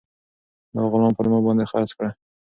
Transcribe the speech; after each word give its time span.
دا 0.75 0.81
غلام 0.91 1.11
پر 1.17 1.25
ما 1.31 1.39
باندې 1.45 1.69
خرڅ 1.71 1.89
کړه. 1.97 2.09